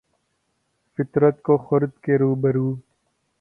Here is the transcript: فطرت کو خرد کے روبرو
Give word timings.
فطرت 0.97 1.41
کو 1.41 1.57
خرد 1.57 1.97
کے 2.03 2.17
روبرو 2.17 2.73